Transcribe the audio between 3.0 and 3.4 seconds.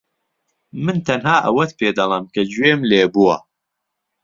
بووە.